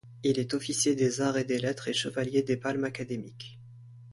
[0.23, 3.59] Il est officier des Arts et des Lettres et chevalier des Palmes académiques.